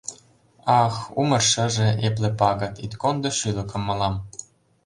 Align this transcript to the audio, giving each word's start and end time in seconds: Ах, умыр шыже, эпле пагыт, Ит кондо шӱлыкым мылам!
Ах, 0.83 0.95
умыр 1.21 1.41
шыже, 1.51 1.89
эпле 2.07 2.29
пагыт, 2.39 2.75
Ит 2.85 2.93
кондо 3.01 3.29
шӱлыкым 3.39 3.81
мылам! 3.87 4.15